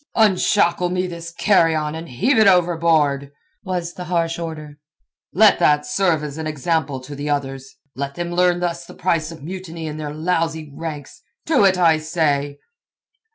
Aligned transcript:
"Unshackle 0.15 0.89
me 0.89 1.05
this 1.05 1.31
carrion, 1.31 1.93
and 1.93 2.09
heave 2.09 2.39
it 2.39 2.47
overboard," 2.47 3.31
was 3.61 3.93
the 3.93 4.05
harsh 4.05 4.39
order. 4.39 4.79
"Let 5.31 5.59
that 5.59 5.85
serve 5.85 6.23
as 6.23 6.39
an 6.39 6.47
example 6.47 6.99
to 7.01 7.13
the 7.13 7.29
others. 7.29 7.75
Let 7.95 8.15
them 8.15 8.31
learn 8.31 8.61
thus 8.61 8.83
the 8.83 8.95
price 8.95 9.31
of 9.31 9.43
mutiny 9.43 9.85
in 9.85 9.97
their 9.97 10.11
lousy 10.11 10.73
ranks. 10.75 11.21
To 11.45 11.65
it, 11.65 11.77
I 11.77 11.99
say." 11.99 12.57